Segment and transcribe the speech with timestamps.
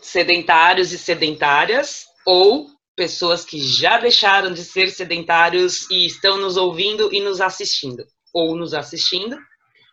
[0.00, 2.66] sedentários e sedentárias, ou
[2.96, 8.56] pessoas que já deixaram de ser sedentários e estão nos ouvindo e nos assistindo, ou
[8.56, 9.36] nos assistindo.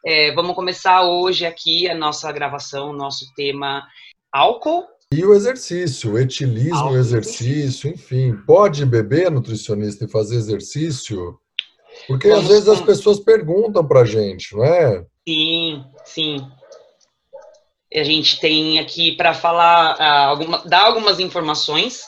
[0.05, 3.85] É, vamos começar hoje aqui a nossa gravação, nosso tema
[4.31, 4.85] álcool.
[5.11, 8.35] E o exercício, o etilismo, álcool, o exercício, enfim.
[8.45, 11.39] Pode beber nutricionista e fazer exercício?
[12.07, 15.05] Porque vamos, às vezes as pessoas perguntam pra gente, não é?
[15.27, 16.47] Sim, sim.
[17.93, 22.03] A gente tem aqui para falar, uh, alguma, dar algumas informações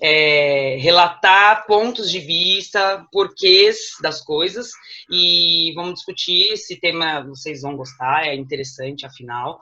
[0.00, 4.70] é, relatar pontos de vista, porquês das coisas,
[5.10, 9.60] e vamos discutir esse tema, vocês vão gostar, é interessante, afinal.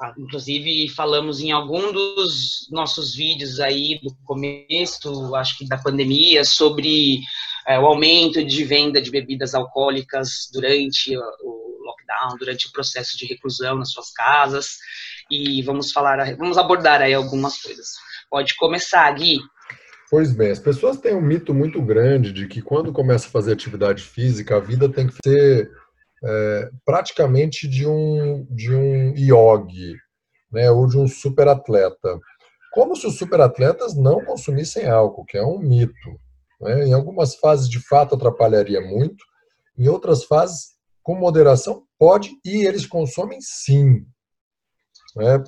[0.00, 6.44] Ah, inclusive, falamos em algum dos nossos vídeos aí do começo, acho que da pandemia,
[6.44, 7.20] sobre
[7.66, 11.63] é, o aumento de venda de bebidas alcoólicas durante o
[12.04, 14.78] lockdown, durante o processo de reclusão nas suas casas,
[15.30, 17.88] e vamos falar, vamos abordar aí algumas coisas.
[18.30, 19.38] Pode começar, Gui.
[20.10, 23.52] Pois bem, as pessoas têm um mito muito grande de que quando começa a fazer
[23.52, 25.70] atividade física, a vida tem que ser
[26.22, 29.96] é, praticamente de um, de um yogi,
[30.52, 32.18] né, ou de um superatleta.
[32.72, 35.94] Como se os superatletas não consumissem álcool, que é um mito.
[36.60, 36.88] Né?
[36.88, 39.24] Em algumas fases, de fato, atrapalharia muito,
[39.78, 40.73] em outras fases,
[41.04, 44.04] com moderação, pode e eles consomem sim.
[45.14, 45.44] Né?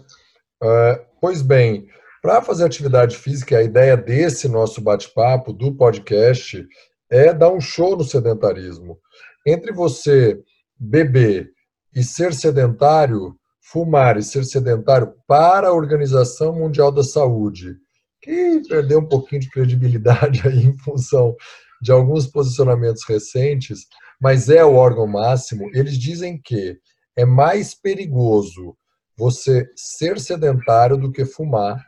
[0.62, 1.88] É, pois bem,
[2.22, 6.64] para fazer atividade física, a ideia desse nosso bate-papo, do podcast,
[7.10, 8.98] é dar um show no sedentarismo.
[9.46, 10.40] Entre você
[10.78, 11.50] beber
[11.94, 17.76] e ser sedentário, fumar e ser sedentário para a Organização Mundial da Saúde,
[18.20, 21.34] que perdeu um pouquinho de credibilidade aí em função
[21.80, 23.86] de alguns posicionamentos recentes,
[24.20, 26.78] mas é o órgão máximo, eles dizem que
[27.16, 28.76] é mais perigoso
[29.16, 31.82] você ser sedentário do que fumar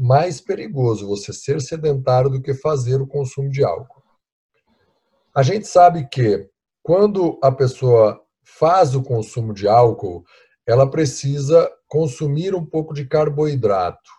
[0.00, 4.02] mais perigoso você ser sedentário do que fazer o consumo de álcool.
[5.36, 6.48] A gente sabe que
[6.82, 10.24] quando a pessoa faz o consumo de álcool,
[10.66, 14.10] ela precisa consumir um pouco de carboidrato,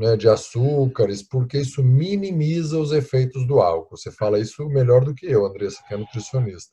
[0.00, 3.98] né, de açúcares, porque isso minimiza os efeitos do álcool.
[3.98, 6.72] Você fala isso melhor do que eu, Andressa, que é nutricionista.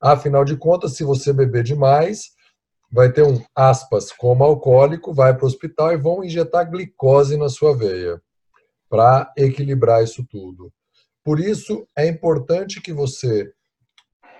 [0.00, 2.30] Afinal de contas, se você beber demais,
[2.90, 7.50] vai ter um, aspas, como alcoólico, vai para o hospital e vão injetar glicose na
[7.50, 8.20] sua veia
[8.88, 10.72] para equilibrar isso tudo.
[11.22, 13.52] Por isso, é importante que você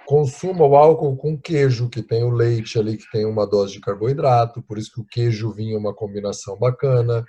[0.07, 3.81] consuma o álcool com queijo, que tem o leite ali, que tem uma dose de
[3.81, 7.25] carboidrato, por isso que o queijo vinho é uma combinação bacana.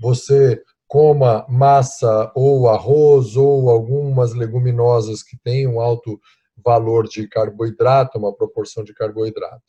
[0.00, 6.18] Você coma massa ou arroz ou algumas leguminosas que têm um alto
[6.64, 9.62] valor de carboidrato, uma proporção de carboidrato.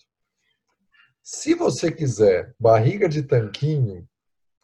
[1.22, 4.08] Se você quiser barriga de tanquinho,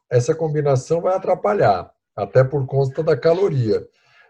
[0.10, 3.86] essa combinação vai atrapalhar, até por conta da caloria.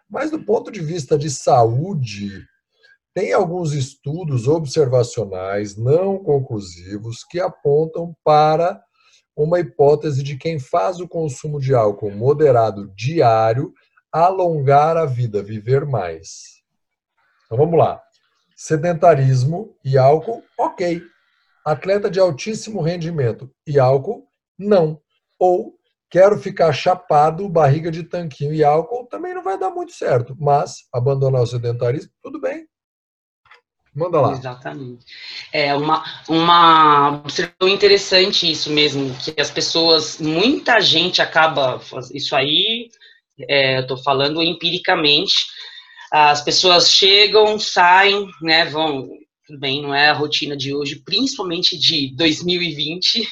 [0.10, 2.46] Mas do ponto de vista de saúde,
[3.14, 8.84] tem alguns estudos observacionais não conclusivos que apontam para
[9.36, 13.74] uma hipótese de quem faz o consumo de álcool moderado diário
[14.12, 16.62] alongar a vida, viver mais.
[17.46, 18.02] Então vamos lá.
[18.56, 21.02] Sedentarismo e álcool, ok
[21.66, 25.02] atleta de altíssimo rendimento e álcool, não.
[25.40, 25.74] Ou
[26.12, 30.38] quero ficar chapado, barriga de tanquinho e álcool, também não vai dar muito certo.
[30.40, 32.68] Mas abandonar o sedentarismo, tudo bem.
[33.96, 34.34] Manda lá.
[34.34, 35.06] Exatamente.
[35.54, 41.80] É uma, uma observação interessante isso mesmo, que as pessoas, muita gente acaba,
[42.14, 42.90] isso aí,
[43.50, 45.46] é, eu estou falando empiricamente,
[46.12, 49.08] as pessoas chegam, saem, né, vão,
[49.46, 53.28] tudo bem, não é a rotina de hoje, principalmente de 2020,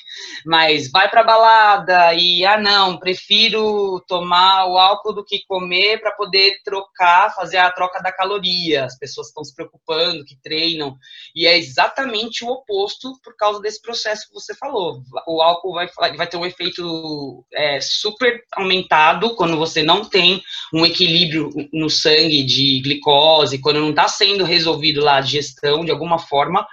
[0.46, 6.12] mas vai para balada e ah não, prefiro tomar o álcool do que comer para
[6.12, 8.86] poder trocar, fazer a troca da caloria.
[8.86, 10.96] As pessoas estão se preocupando, que treinam,
[11.36, 15.02] e é exatamente o oposto por causa desse processo que você falou.
[15.28, 20.86] O álcool vai, vai ter um efeito é, super aumentado quando você não tem um
[20.86, 26.20] equilíbrio no sangue de glicose, quando não está sendo resolvido lá a digestão de alguma
[26.20, 26.68] forma.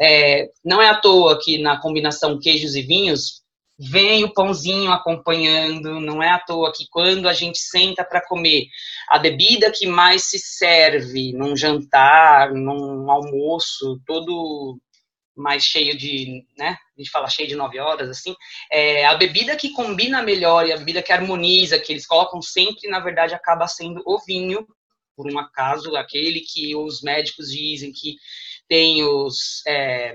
[0.00, 3.42] É, não é à toa que na combinação queijos e vinhos
[3.78, 8.66] vem o pãozinho acompanhando, não é à toa que quando a gente senta para comer,
[9.08, 14.78] a bebida que mais se serve num jantar, num almoço, todo
[15.34, 18.36] mais cheio de, né, a gente fala cheio de nove horas, assim,
[18.70, 22.88] é, a bebida que combina melhor e a bebida que harmoniza, que eles colocam sempre,
[22.88, 24.66] na verdade, acaba sendo o vinho,
[25.16, 28.16] por um acaso, aquele que os médicos dizem que
[28.72, 30.14] tem os é,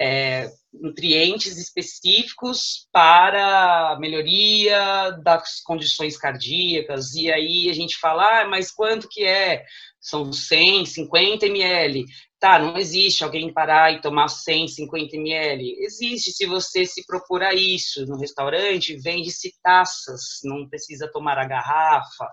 [0.00, 0.50] é,
[0.80, 7.14] nutrientes específicos para melhoria das condições cardíacas.
[7.14, 9.64] E aí a gente fala, ah, mas quanto que é?
[10.00, 12.04] São 100, 50 ml.
[12.44, 15.76] Tá, não existe alguém parar e tomar 150 ml.
[15.78, 18.04] Existe se você se procura isso.
[18.04, 22.28] No restaurante, vende-se taças, não precisa tomar a garrafa.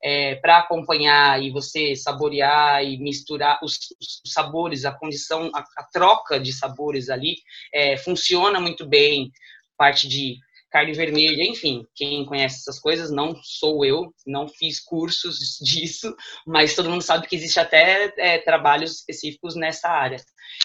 [0.00, 5.84] É, para acompanhar e você saborear e misturar os, os sabores, a condição, a, a,
[5.92, 7.34] troca de sabores ali
[7.74, 9.30] é, funciona muito bem.
[9.76, 10.38] Parte de
[10.70, 16.14] carne vermelha, enfim, quem conhece essas coisas não sou eu, não fiz cursos disso,
[16.46, 20.18] mas todo mundo sabe que existe até é, trabalhos específicos nessa área.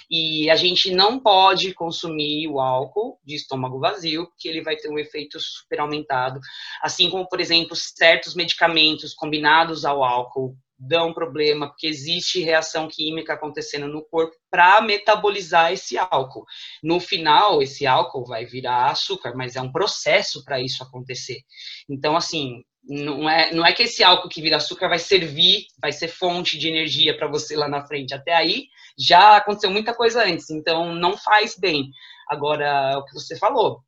[0.10, 4.90] E a gente não pode consumir o álcool de estômago vazio, porque ele vai ter
[4.90, 6.40] um efeito super aumentado,
[6.82, 13.34] assim como, por exemplo, certos medicamentos combinados ao álcool dão problema, porque existe reação química
[13.34, 16.44] acontecendo no corpo para metabolizar esse álcool.
[16.82, 21.42] No final, esse álcool vai virar açúcar, mas é um processo para isso acontecer.
[21.88, 25.92] Então, assim, não é, não é que esse álcool que vira açúcar vai servir, vai
[25.92, 28.16] ser fonte de energia para você lá na frente.
[28.16, 28.66] Até aí
[28.98, 31.92] já aconteceu muita coisa antes, então não faz bem.
[32.28, 33.84] Agora, o que você falou,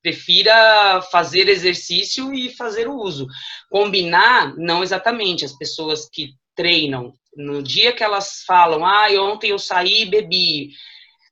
[0.00, 3.26] prefira fazer exercício e fazer o uso.
[3.68, 5.44] Combinar, não exatamente.
[5.44, 10.70] As pessoas que treinam, no dia que elas falam, ah, ontem eu saí e bebi.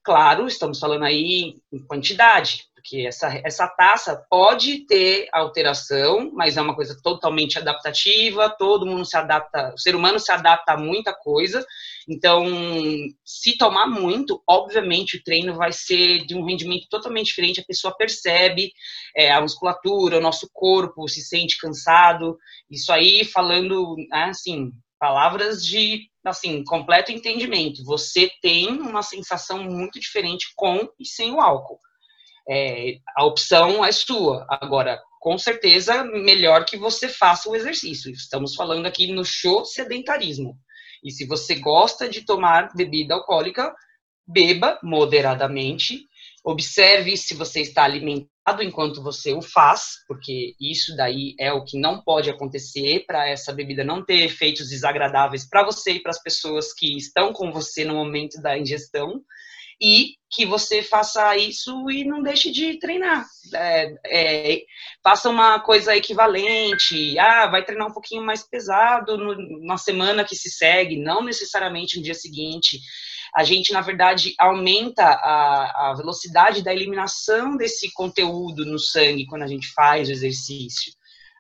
[0.03, 6.63] Claro, estamos falando aí em quantidade porque essa, essa taça pode ter alteração, mas é
[6.63, 11.13] uma coisa totalmente adaptativa, todo mundo se adapta, o ser humano se adapta a muita
[11.13, 11.65] coisa,
[12.09, 12.47] então,
[13.23, 17.95] se tomar muito, obviamente o treino vai ser de um rendimento totalmente diferente, a pessoa
[17.95, 18.73] percebe
[19.15, 22.39] é, a musculatura, o nosso corpo se sente cansado,
[22.71, 27.85] isso aí falando, né, assim, palavras de assim completo entendimento.
[27.85, 31.79] Você tem uma sensação muito diferente com e sem o álcool.
[32.49, 34.47] É, a opção é sua.
[34.49, 38.11] Agora, com certeza, melhor que você faça o exercício.
[38.11, 40.57] Estamos falando aqui no show sedentarismo.
[41.05, 43.75] E se você gosta de tomar bebida alcoólica,
[44.27, 46.07] beba moderadamente.
[46.45, 51.79] Observe se você está alimentado enquanto você o faz, porque isso daí é o que
[51.79, 56.23] não pode acontecer para essa bebida não ter efeitos desagradáveis para você e para as
[56.23, 59.23] pessoas que estão com você no momento da ingestão
[59.81, 63.25] e que você faça isso e não deixe de treinar.
[63.55, 64.63] É, é,
[65.03, 67.19] faça uma coisa equivalente.
[67.19, 71.97] Ah, vai treinar um pouquinho mais pesado no, na semana que se segue, não necessariamente
[71.97, 72.79] no dia seguinte.
[73.35, 79.43] A gente, na verdade, aumenta a, a velocidade da eliminação desse conteúdo no sangue quando
[79.43, 80.93] a gente faz o exercício.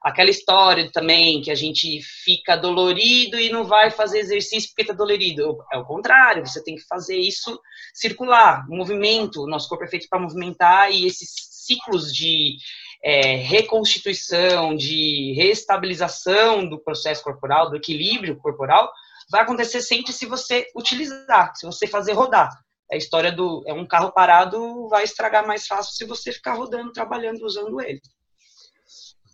[0.02, 4.94] Aquela história também que a gente fica dolorido e não vai fazer exercício porque está
[4.94, 5.58] dolorido.
[5.72, 7.60] É o contrário, você tem que fazer isso
[7.92, 9.46] circular, movimento.
[9.46, 12.56] Nosso corpo é feito para movimentar e esses ciclos de
[13.02, 18.90] é, reconstituição, de reestabilização do processo corporal, do equilíbrio corporal,
[19.30, 22.50] vai acontecer sempre se você utilizar, se você fazer rodar.
[22.90, 26.92] A história do é um carro parado vai estragar mais fácil se você ficar rodando,
[26.92, 28.00] trabalhando, usando ele.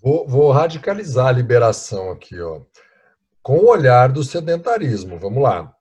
[0.05, 2.61] Vou, vou, radicalizar a liberação aqui, ó.
[3.43, 5.19] Com o olhar do sedentarismo.
[5.19, 5.75] Vamos lá.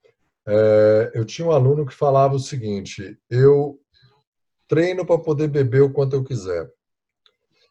[0.47, 3.77] É, eu tinha um aluno que falava o seguinte: eu
[4.65, 6.71] treino para poder beber o quanto eu quiser.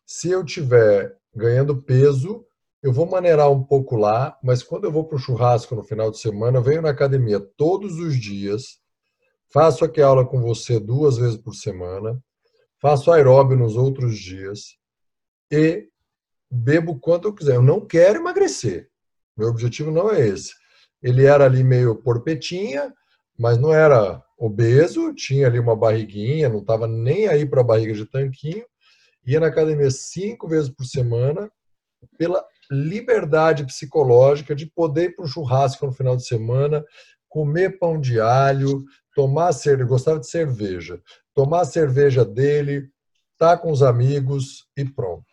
[0.04, 2.44] Se eu tiver ganhando peso,
[2.82, 6.10] eu vou maneirar um pouco lá, mas quando eu vou para o churrasco no final
[6.10, 8.78] de semana, eu venho na academia todos os dias,
[9.50, 12.22] faço aqui aula com você duas vezes por semana,
[12.78, 14.76] faço aeróbio nos outros dias
[15.50, 15.88] e
[16.52, 17.54] bebo quanto eu quiser.
[17.54, 18.88] Eu não quero emagrecer.
[19.36, 20.52] Meu objetivo não é esse.
[21.02, 22.92] Ele era ali meio porpetinha,
[23.38, 27.94] mas não era obeso, tinha ali uma barriguinha, não estava nem aí para a barriga
[27.94, 28.64] de tanquinho.
[29.26, 31.50] Ia na academia cinco vezes por semana,
[32.18, 36.84] pela liberdade psicológica de poder ir para um churrasco no final de semana,
[37.28, 41.00] comer pão de alho, tomar cerveja, gostava de cerveja,
[41.34, 42.88] tomar cerveja dele,
[43.38, 45.31] tá com os amigos e pronto.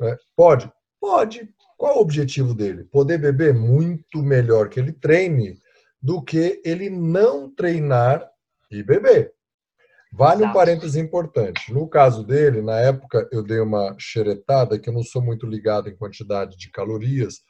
[0.00, 0.70] É, pode?
[1.00, 1.48] Pode.
[1.76, 2.84] Qual o objetivo dele?
[2.84, 5.58] Poder beber muito melhor que ele treine
[6.00, 8.28] do que ele não treinar
[8.70, 9.34] e beber.
[10.12, 10.50] Vale Exato.
[10.50, 11.72] um parêntese importante.
[11.72, 15.88] No caso dele, na época eu dei uma xeretada, que eu não sou muito ligado
[15.88, 17.42] em quantidade de calorias,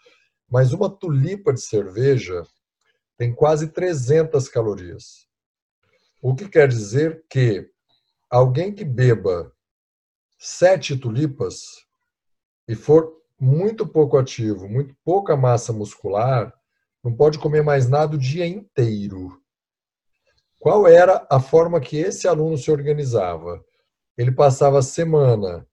[0.49, 2.43] mas uma tulipa de cerveja
[3.17, 5.27] tem quase 300 calorias.
[6.21, 7.69] O que quer dizer que
[8.29, 9.53] alguém que beba
[10.39, 11.86] sete tulipas
[12.69, 16.53] e for muito pouco ativo, muito pouca massa muscular,
[17.03, 19.41] não pode comer mais nada o dia inteiro.
[20.59, 23.65] qual era a forma que esse aluno se organizava?
[24.17, 25.67] Ele passava a semana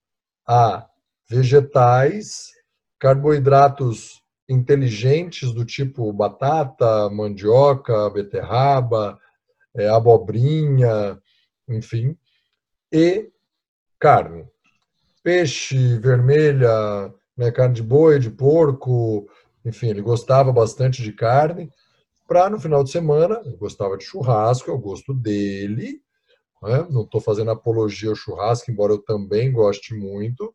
[0.46, 0.88] a
[1.28, 2.52] vegetais,
[2.98, 9.18] carboidratos inteligentes do tipo batata, mandioca, beterraba,
[9.74, 11.20] é, abobrinha,
[11.68, 12.16] enfim,
[12.92, 13.32] e
[13.98, 14.46] carne.
[15.24, 19.26] Peixe, vermelha, né, carne de boi, de porco,
[19.64, 21.70] enfim, ele gostava bastante de carne.
[22.28, 26.02] Para no final de semana, eu gostava de churrasco, é o gosto dele.
[26.62, 26.86] Né?
[26.90, 30.54] Não estou fazendo apologia ao churrasco, embora eu também goste muito.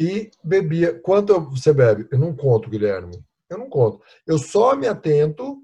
[0.00, 0.98] E bebia.
[1.00, 2.08] Quanto você bebe?
[2.10, 3.22] Eu não conto, Guilherme.
[3.50, 4.00] Eu não conto.
[4.26, 5.58] Eu só me atento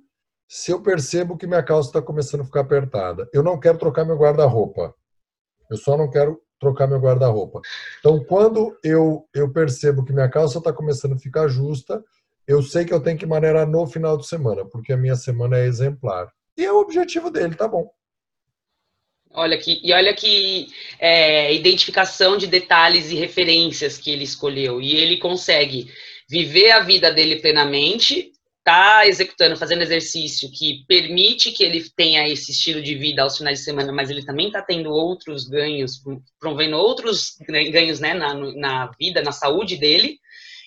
[0.47, 3.29] se eu percebo que minha calça está começando a ficar apertada.
[3.33, 4.95] Eu não quero trocar meu guarda-roupa.
[5.71, 7.61] Eu só não quero trocar meu guarda-roupa.
[7.99, 12.03] Então, quando eu, eu percebo que minha calça está começando a ficar justa,
[12.47, 15.59] eu sei que eu tenho que maneirar no final de semana, porque a minha semana
[15.59, 16.33] é exemplar.
[16.57, 17.91] E é o objetivo dele, tá bom.
[19.31, 24.81] Olha que, e olha que é, identificação de detalhes e referências que ele escolheu.
[24.81, 25.93] E ele consegue
[26.29, 28.33] viver a vida dele plenamente,
[28.69, 33.61] tá executando, fazendo exercício que permite que ele tenha esse estilo de vida aos finais
[33.61, 36.03] de semana, mas ele também está tendo outros ganhos,
[36.39, 40.19] promovendo outros ganhos né, na, na vida, na saúde dele.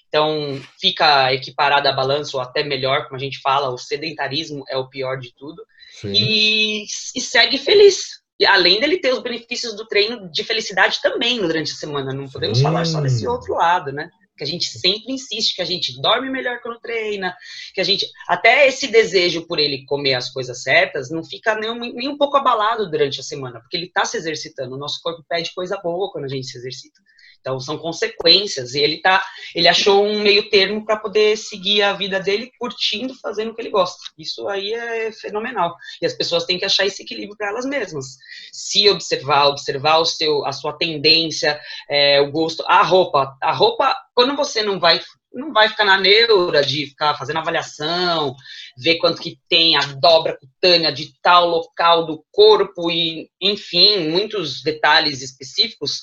[0.07, 4.75] Então, fica equiparada a balança, ou até melhor, como a gente fala, o sedentarismo é
[4.75, 5.63] o pior de tudo.
[6.03, 6.83] E,
[7.15, 8.19] e, segue feliz.
[8.39, 12.11] E além dele ter os benefícios do treino de felicidade também durante a semana.
[12.11, 12.63] Não podemos Sim.
[12.63, 14.09] falar só desse outro lado, né?
[14.37, 17.35] Que a gente sempre insiste que a gente dorme melhor quando treina,
[17.73, 21.93] que a gente até esse desejo por ele comer as coisas certas não fica nem
[21.93, 24.75] nem um pouco abalado durante a semana, porque ele está se exercitando.
[24.75, 27.01] O nosso corpo pede coisa boa quando a gente se exercita.
[27.41, 31.93] Então são consequências e ele tá, ele achou um meio termo para poder seguir a
[31.93, 33.97] vida dele curtindo, fazendo o que ele gosta.
[34.17, 35.75] Isso aí é fenomenal.
[36.01, 38.17] E as pessoas têm que achar esse equilíbrio para elas mesmas.
[38.53, 43.35] Se observar, observar o seu, a sua tendência, é, o gosto, a roupa.
[43.41, 45.01] A roupa, quando você não vai
[45.33, 48.35] não vai ficar na neura de ficar fazendo avaliação,
[48.77, 54.61] ver quanto que tem a dobra cutânea de tal local do corpo e, enfim, muitos
[54.61, 56.01] detalhes específicos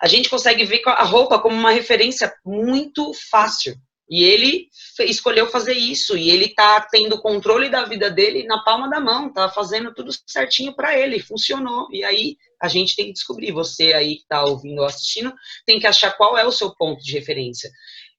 [0.00, 3.74] a gente consegue ver a roupa como uma referência muito fácil.
[4.10, 4.68] E ele
[5.00, 9.30] escolheu fazer isso, e ele tá tendo controle da vida dele na palma da mão,
[9.30, 11.86] tá fazendo tudo certinho para ele, funcionou.
[11.92, 15.32] E aí a gente tem que descobrir, você aí que tá ouvindo ou assistindo,
[15.66, 17.70] tem que achar qual é o seu ponto de referência.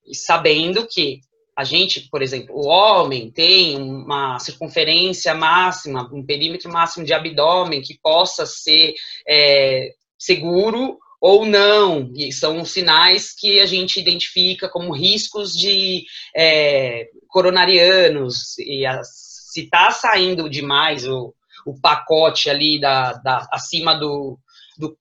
[0.05, 1.21] E sabendo que
[1.57, 7.81] a gente, por exemplo, o homem tem uma circunferência máxima, um perímetro máximo de abdômen
[7.81, 8.93] que possa ser
[9.27, 17.07] é, seguro ou não, e são sinais que a gente identifica como riscos de é,
[17.27, 21.33] coronarianos, e a, se está saindo demais o,
[21.65, 24.39] o pacote ali da, da acima do,
[24.77, 24.97] do,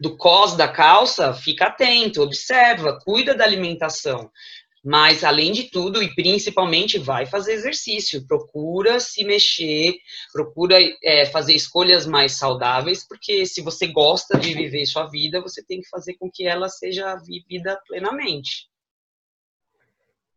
[0.00, 4.30] do cos da calça, fica atento, observa, cuida da alimentação.
[4.84, 8.26] Mas, além de tudo, e principalmente, vai fazer exercício.
[8.26, 9.94] Procura se mexer,
[10.32, 15.64] procura é, fazer escolhas mais saudáveis, porque se você gosta de viver sua vida, você
[15.64, 18.68] tem que fazer com que ela seja vivida plenamente.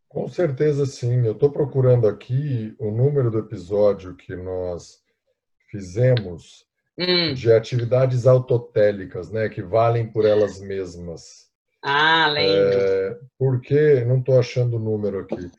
[0.07, 1.25] Com certeza, sim.
[1.25, 5.03] Eu estou procurando aqui o número do episódio que nós
[5.69, 6.65] fizemos
[6.97, 7.33] hum.
[7.33, 11.44] de atividades autotélicas, né, que valem por elas mesmas.
[11.87, 12.79] Ah, lembro.
[12.79, 15.51] É, porque, não estou achando o número aqui.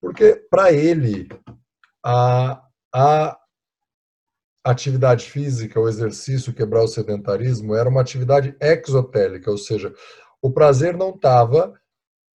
[0.00, 1.28] Porque, para ele,
[2.04, 2.60] a,
[2.92, 3.38] a
[4.64, 9.94] atividade física, o exercício, quebrar o sedentarismo, era uma atividade exotélica, ou seja,
[10.42, 11.72] o prazer não estava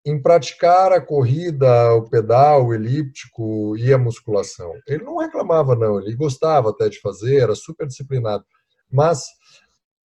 [0.05, 4.71] em praticar a corrida, o pedal, o elíptico e a musculação.
[4.87, 8.45] Ele não reclamava, não, ele gostava até de fazer, era super disciplinado.
[8.87, 9.25] Mas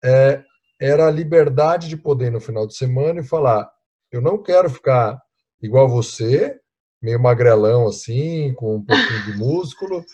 [0.04, 0.44] é,
[0.80, 3.68] era a liberdade de poder no final de semana e falar:
[4.12, 5.20] eu não quero ficar
[5.60, 6.58] igual você,
[7.02, 10.04] meio magrelão assim, com um pouquinho de músculo,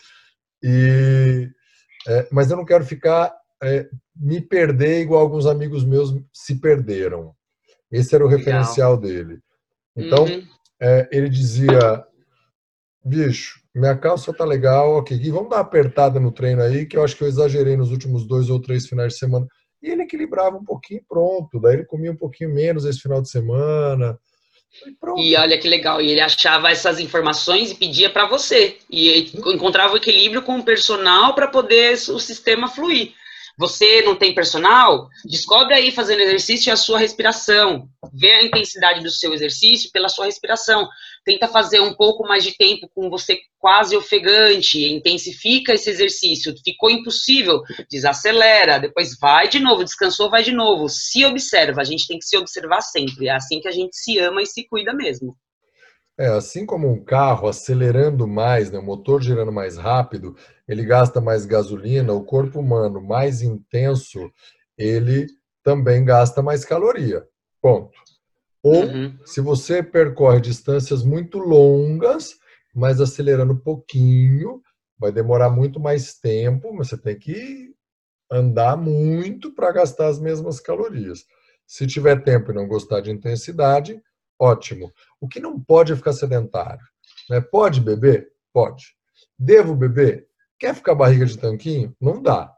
[0.62, 1.48] e
[2.08, 7.34] é, mas eu não quero ficar é, me perder igual alguns amigos meus se perderam.
[7.90, 9.00] Esse era o referencial Legal.
[9.00, 9.40] dele.
[9.96, 10.42] Então uhum.
[10.80, 12.04] é, ele dizia:
[13.04, 16.96] bicho, minha calça tá legal, ok, e vamos dar uma apertada no treino aí, que
[16.96, 19.46] eu acho que eu exagerei nos últimos dois ou três finais de semana
[19.84, 21.60] e ele equilibrava um pouquinho pronto.
[21.60, 24.18] Daí ele comia um pouquinho menos esse final de semana.
[25.18, 28.78] E, e olha que legal, e ele achava essas informações e pedia para você.
[28.90, 33.12] E encontrava o equilíbrio com o personal para poder o sistema fluir.
[33.56, 35.08] Você não tem personal?
[35.24, 37.88] Descobre aí fazendo exercício a sua respiração.
[38.12, 40.88] Vê a intensidade do seu exercício pela sua respiração.
[41.24, 46.54] Tenta fazer um pouco mais de tempo com você quase ofegante, intensifica esse exercício.
[46.64, 50.88] Ficou impossível, desacelera, depois vai de novo, descansou, vai de novo.
[50.88, 53.28] Se observa, a gente tem que se observar sempre.
[53.28, 55.36] É assim que a gente se ama e se cuida mesmo.
[56.16, 61.20] É, assim como um carro acelerando mais, né, o motor girando mais rápido, ele gasta
[61.20, 64.30] mais gasolina, o corpo humano mais intenso,
[64.78, 65.26] ele
[65.62, 67.26] também gasta mais caloria.
[67.60, 67.98] Ponto.
[68.62, 69.18] Ou, uhum.
[69.24, 72.36] se você percorre distâncias muito longas,
[72.74, 74.62] mas acelerando um pouquinho,
[74.98, 77.74] vai demorar muito mais tempo, mas você tem que
[78.30, 81.24] andar muito para gastar as mesmas calorias.
[81.66, 84.00] Se tiver tempo e não gostar de intensidade,
[84.38, 84.92] Ótimo.
[85.20, 86.84] O que não pode é ficar sedentário.
[87.30, 87.40] Né?
[87.40, 88.30] Pode beber?
[88.52, 88.84] Pode.
[89.38, 90.26] Devo beber?
[90.58, 91.94] Quer ficar barriga de tanquinho?
[92.00, 92.52] Não dá.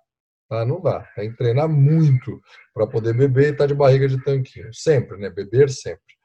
[0.49, 0.65] Tá?
[0.65, 1.01] Não dá.
[1.15, 2.41] Tem que treinar muito
[2.73, 4.73] para poder beber e estar tá de barriga de tanquinho.
[4.73, 5.31] Sempre, né?
[5.31, 6.16] Beber sempre.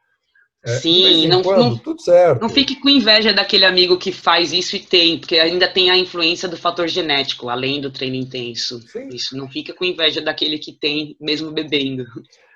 [0.63, 2.39] É, Sim, não, quando, não, tudo certo.
[2.39, 5.97] não fique com inveja daquele amigo que faz isso e tem, porque ainda tem a
[5.97, 8.79] influência do fator genético, além do treino intenso.
[8.87, 9.07] Sim.
[9.07, 12.05] Isso, não fica com inveja daquele que tem, mesmo bebendo.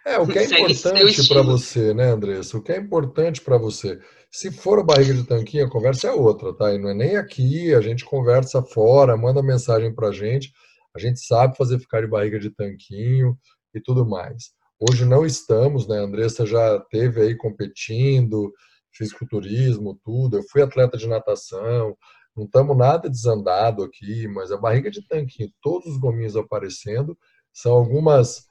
[0.06, 2.58] É, o que é importante para você, né, Andressa?
[2.58, 4.00] O que é importante para você?
[4.30, 6.72] Se for barriga de tanquinho, a conversa é outra, tá?
[6.74, 10.52] E não é nem aqui, a gente conversa fora, manda mensagem para a gente.
[10.96, 13.36] A gente sabe fazer ficar de barriga de tanquinho
[13.74, 14.52] e tudo mais.
[14.80, 16.00] Hoje não estamos, né?
[16.00, 18.54] A Andressa já teve aí competindo,
[18.92, 20.38] fisiculturismo, tudo.
[20.38, 21.98] Eu fui atleta de natação,
[22.36, 27.18] não estamos nada desandado aqui, mas a barriga de tanquinho, todos os gominhos aparecendo,
[27.54, 28.46] são algumas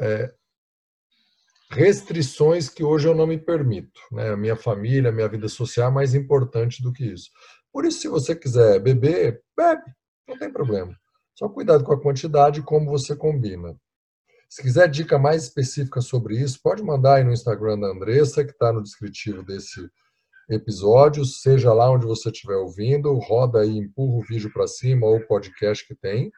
[0.00, 0.34] é,
[1.70, 4.00] restrições que hoje eu não me permito.
[4.10, 4.30] Né?
[4.30, 7.30] A minha família, a minha vida social é mais importante do que isso.
[7.72, 9.84] Por isso, se você quiser beber, bebe,
[10.28, 10.94] não tem problema.
[11.34, 13.76] Só cuidado com a quantidade e como você combina.
[14.52, 18.50] Se quiser dica mais específica sobre isso, pode mandar aí no Instagram da Andressa, que
[18.50, 19.88] está no descritivo desse
[20.46, 25.16] episódio, seja lá onde você estiver ouvindo, roda aí, empurra o vídeo para cima ou
[25.16, 26.30] o podcast que tem,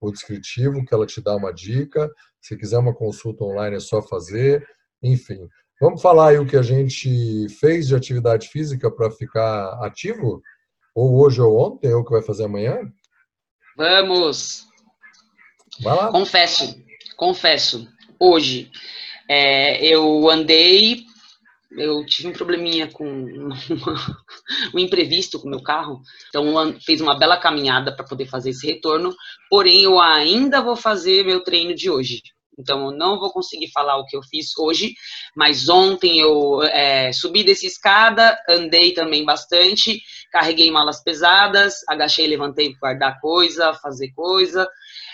[0.00, 2.08] o descritivo, que ela te dá uma dica.
[2.40, 4.64] Se quiser uma consulta online, é só fazer.
[5.02, 5.48] Enfim,
[5.80, 10.40] vamos falar aí o que a gente fez de atividade física para ficar ativo?
[10.94, 12.78] Ou hoje ou ontem, ou que vai fazer amanhã?
[13.76, 14.64] Vamos!
[15.82, 16.12] Vai lá.
[16.12, 16.86] Confesso,
[17.18, 17.86] confesso.
[18.18, 18.70] Hoje
[19.28, 21.04] é, eu andei
[21.72, 23.04] eu tive um probleminha com
[24.74, 28.66] um imprevisto com o meu carro, então fiz uma bela caminhada para poder fazer esse
[28.66, 29.14] retorno,
[29.50, 32.22] porém eu ainda vou fazer meu treino de hoje.
[32.58, 34.94] Então eu não vou conseguir falar o que eu fiz hoje,
[35.36, 40.00] mas ontem eu é, subi dessa escada, andei também bastante,
[40.32, 44.66] carreguei malas pesadas, agachei, levantei para guardar coisa, fazer coisa,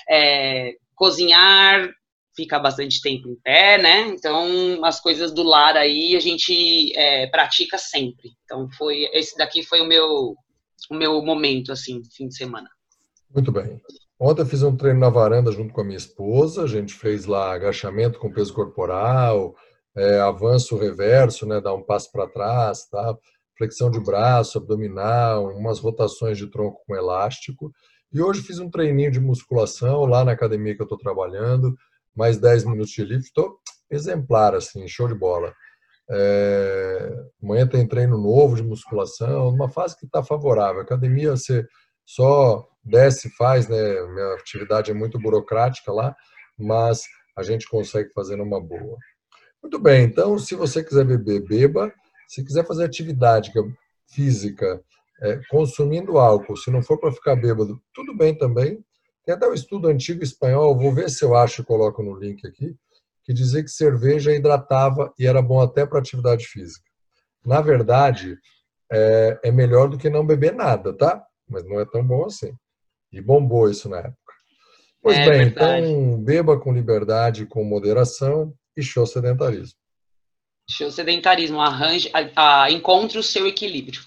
[0.08, 1.90] é, cozinhar,
[2.36, 4.08] fica bastante tempo em pé, né?
[4.08, 8.30] Então, as coisas do lar aí a gente é, pratica sempre.
[8.44, 10.34] Então, foi esse daqui foi o meu
[10.90, 12.68] o meu momento assim, fim de semana.
[13.34, 13.80] Muito bem.
[14.18, 16.62] Ontem eu fiz um treino na varanda junto com a minha esposa.
[16.62, 19.54] A gente fez lá agachamento com peso corporal,
[19.96, 21.60] é, avanço reverso, né?
[21.60, 23.16] Dar um passo para trás, tá?
[23.56, 27.72] Flexão de braço, abdominal, umas rotações de tronco com elástico.
[28.14, 31.76] E hoje fiz um treininho de musculação lá na academia que eu estou trabalhando
[32.14, 33.58] mais 10 minutos de lift, estou
[33.90, 35.52] exemplar, assim, show de bola.
[36.08, 40.80] É, amanhã tem treino novo de musculação, numa fase que está favorável.
[40.80, 41.66] academia você
[42.06, 44.02] só desce e faz, né?
[44.06, 46.14] Minha atividade é muito burocrática lá,
[46.56, 47.02] mas
[47.36, 48.96] a gente consegue fazer numa boa.
[49.60, 51.92] Muito bem, então, se você quiser beber, beba.
[52.28, 53.52] Se quiser fazer atividade
[54.08, 54.80] física
[55.20, 58.84] é, consumindo álcool, se não for para ficar bêbado, tudo bem também.
[59.24, 62.46] Tem até um estudo antigo espanhol, vou ver se eu acho e coloco no link
[62.46, 62.74] aqui,
[63.22, 66.84] que dizia que cerveja hidratava e era bom até para atividade física.
[67.44, 68.36] Na verdade,
[68.92, 71.24] é, é, melhor do que não beber nada, tá?
[71.48, 72.54] Mas não é tão bom assim.
[73.12, 74.34] E bombou isso na época.
[75.02, 75.86] Pois é, bem, verdade.
[75.86, 79.78] então beba com liberdade, com moderação e show sedentarismo.
[80.68, 84.00] Show sedentarismo, arranje, a, a, encontre o seu equilíbrio.